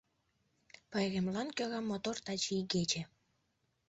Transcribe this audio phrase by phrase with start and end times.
[0.91, 3.01] Пайремлан кӧра мотор таче игече.